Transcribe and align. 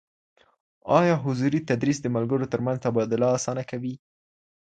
ايا 0.99 1.15
حضوري 1.23 1.59
تدريس 1.69 1.97
د 2.01 2.07
ملګرو 2.15 2.51
ترمنځ 2.53 2.77
تبادله 2.85 3.27
اسانه 3.37 3.63
کوي؟ 3.71 3.95